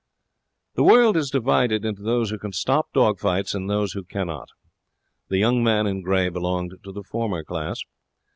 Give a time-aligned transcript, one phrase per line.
[0.73, 4.49] The world is divided into those who can stop dog fights and those who cannot.
[5.29, 7.83] The young man in grey belonged to the former class.